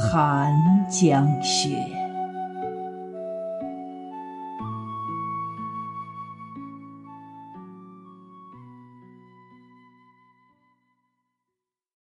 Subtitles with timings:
[0.00, 0.50] 寒
[0.88, 1.99] 江雪。